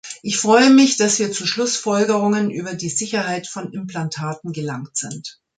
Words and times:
Ich 0.23 0.37
freue 0.39 0.71
mich, 0.71 0.97
dass 0.97 1.19
wir 1.19 1.31
zu 1.31 1.45
Schlussfolgerungen 1.45 2.49
über 2.49 2.73
die 2.73 2.89
Sicherheit 2.89 3.45
von 3.45 3.71
Implantaten 3.71 4.51
gelangt 4.51 4.97
sind. 4.97 5.39